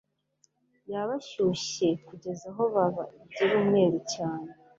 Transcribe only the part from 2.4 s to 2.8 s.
aho